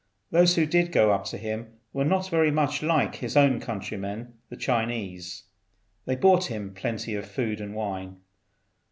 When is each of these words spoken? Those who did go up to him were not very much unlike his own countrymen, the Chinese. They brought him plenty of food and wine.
Those 0.31 0.55
who 0.55 0.65
did 0.65 0.91
go 0.91 1.11
up 1.11 1.25
to 1.25 1.37
him 1.37 1.73
were 1.93 2.03
not 2.03 2.27
very 2.31 2.49
much 2.49 2.81
unlike 2.81 3.17
his 3.17 3.37
own 3.37 3.59
countrymen, 3.59 4.33
the 4.49 4.57
Chinese. 4.57 5.43
They 6.05 6.15
brought 6.15 6.45
him 6.45 6.73
plenty 6.73 7.13
of 7.13 7.27
food 7.27 7.61
and 7.61 7.75
wine. 7.75 8.17